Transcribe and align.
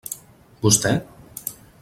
Vostè? 0.63 0.95